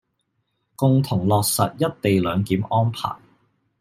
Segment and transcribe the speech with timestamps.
[0.75, 3.21] 共同落實「一地兩檢」安排